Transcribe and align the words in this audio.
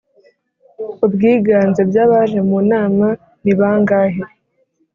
ubwiganze 1.05 1.81
byabaje 1.89 2.39
mu 2.49 2.59
nama 2.71 3.07
nibangahe 3.43 4.23